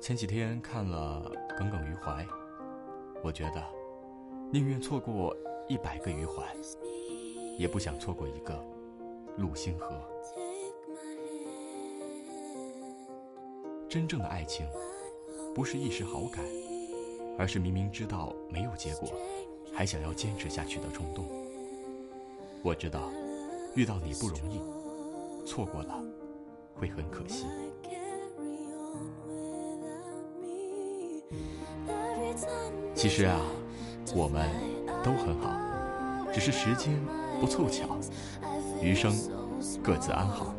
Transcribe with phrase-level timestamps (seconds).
[0.00, 2.24] 前几天看了《耿耿于怀》，
[3.22, 3.62] 我觉得
[4.50, 5.36] 宁愿错过
[5.68, 6.42] 一百个余怀，
[7.58, 8.64] 也不想错过一个
[9.36, 10.00] 陆星河。
[13.88, 14.66] 真正的爱情，
[15.54, 16.44] 不是一时好感，
[17.36, 19.08] 而是明明知道没有结果，
[19.74, 21.26] 还想要坚持下去的冲动。
[22.62, 23.10] 我知道，
[23.74, 24.60] 遇到你不容易，
[25.44, 26.02] 错过了
[26.76, 27.46] 会很可惜。
[32.98, 33.38] 其实啊，
[34.12, 34.50] 我们
[35.04, 35.56] 都很好，
[36.34, 36.92] 只是时间
[37.40, 37.96] 不凑巧，
[38.82, 39.14] 余生
[39.84, 40.52] 各自安好。